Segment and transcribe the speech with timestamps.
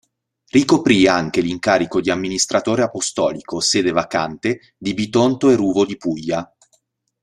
[0.49, 6.55] Ricoprì anche l'incarico di amministratore apostolico, sede vacante, di Bitonto e Ruvo di Puglia.